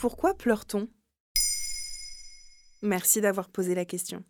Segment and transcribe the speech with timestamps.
[0.00, 0.88] Pourquoi pleure-t-on?
[2.80, 4.24] Merci d'avoir posé la question.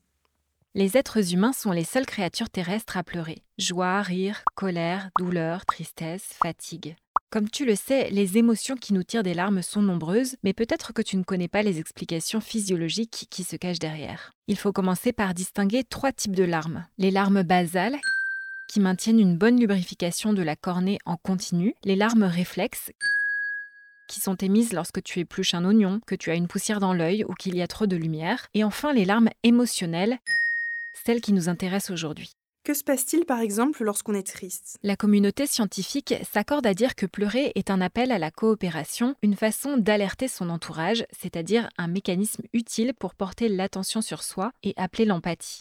[0.74, 3.44] Les êtres humains sont les seules créatures terrestres à pleurer.
[3.56, 6.96] Joie, rire, colère, douleur, tristesse, fatigue.
[7.30, 10.92] Comme tu le sais, les émotions qui nous tirent des larmes sont nombreuses, mais peut-être
[10.92, 14.32] que tu ne connais pas les explications physiologiques qui se cachent derrière.
[14.48, 16.84] Il faut commencer par distinguer trois types de larmes.
[16.98, 18.00] Les larmes basales,
[18.66, 22.90] qui maintiennent une bonne lubrification de la cornée en continu, les larmes réflexes,
[24.10, 27.24] qui sont émises lorsque tu épluches un oignon, que tu as une poussière dans l'œil
[27.24, 30.18] ou qu'il y a trop de lumière, et enfin les larmes émotionnelles,
[30.92, 32.32] celles qui nous intéressent aujourd'hui.
[32.64, 34.76] Que se passe-t-il par exemple lorsqu'on est triste?
[34.82, 39.36] La communauté scientifique s'accorde à dire que pleurer est un appel à la coopération, une
[39.36, 45.06] façon d'alerter son entourage, c'est-à-dire un mécanisme utile pour porter l'attention sur soi et appeler
[45.06, 45.60] l'empathie.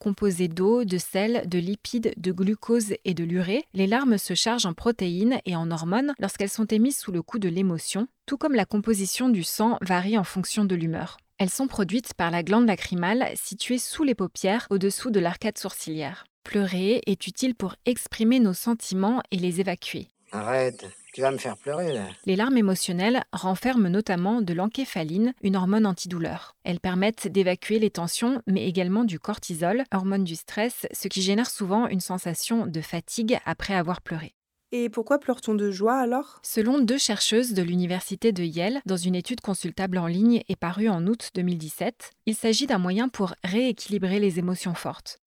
[0.00, 4.64] Composées d'eau, de sel, de lipides, de glucose et de l'urée, les larmes se chargent
[4.64, 8.54] en protéines et en hormones lorsqu'elles sont émises sous le coup de l'émotion, tout comme
[8.54, 11.18] la composition du sang varie en fonction de l'humeur.
[11.36, 16.24] Elles sont produites par la glande lacrymale située sous les paupières au-dessous de l'arcade sourcilière.
[16.44, 20.08] Pleurer est utile pour exprimer nos sentiments et les évacuer.
[20.32, 22.06] Arrête, tu vas me faire pleurer là.
[22.26, 26.56] Les larmes émotionnelles renferment notamment de l'encéphaline, une hormone antidouleur.
[26.64, 31.50] Elles permettent d'évacuer les tensions, mais également du cortisol, hormone du stress, ce qui génère
[31.50, 34.34] souvent une sensation de fatigue après avoir pleuré.
[34.72, 36.38] Et pourquoi pleure-t-on de joie alors?
[36.44, 40.88] Selon deux chercheuses de l'université de Yale, dans une étude consultable en ligne et parue
[40.88, 45.18] en août 2017, il s'agit d'un moyen pour rééquilibrer les émotions fortes.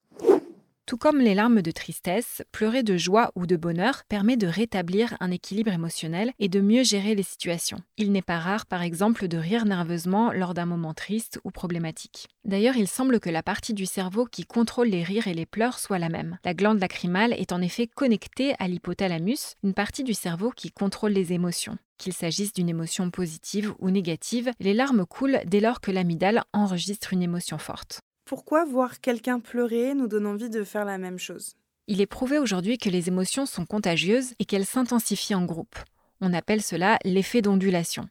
[0.86, 5.16] Tout comme les larmes de tristesse, pleurer de joie ou de bonheur permet de rétablir
[5.22, 7.80] un équilibre émotionnel et de mieux gérer les situations.
[7.98, 12.28] Il n'est pas rare, par exemple, de rire nerveusement lors d'un moment triste ou problématique.
[12.44, 15.80] D'ailleurs, il semble que la partie du cerveau qui contrôle les rires et les pleurs
[15.80, 16.38] soit la même.
[16.44, 21.14] La glande lacrymale est en effet connectée à l'hypothalamus, une partie du cerveau qui contrôle
[21.14, 21.78] les émotions.
[21.98, 27.14] Qu'il s'agisse d'une émotion positive ou négative, les larmes coulent dès lors que l'amygdale enregistre
[27.14, 28.02] une émotion forte.
[28.34, 31.56] Pourquoi voir quelqu'un pleurer nous donne envie de faire la même chose?
[31.88, 35.76] Il est prouvé aujourd'hui que les émotions sont contagieuses et qu'elles s'intensifient en groupe.
[36.20, 38.10] On appelle cela l'effet d'ondulation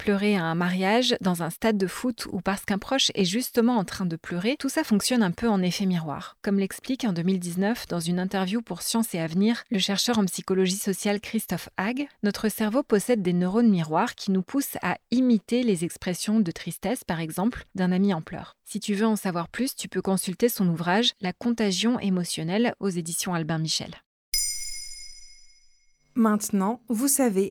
[0.00, 3.76] pleurer à un mariage, dans un stade de foot ou parce qu'un proche est justement
[3.76, 6.38] en train de pleurer, tout ça fonctionne un peu en effet miroir.
[6.40, 10.78] Comme l'explique en 2019 dans une interview pour Science et Avenir le chercheur en psychologie
[10.78, 15.84] sociale Christophe Hague, notre cerveau possède des neurones miroirs qui nous poussent à imiter les
[15.84, 18.56] expressions de tristesse, par exemple, d'un ami en pleurs.
[18.64, 22.88] Si tu veux en savoir plus, tu peux consulter son ouvrage La contagion émotionnelle aux
[22.88, 23.90] éditions Albin Michel.
[26.14, 27.50] Maintenant, vous savez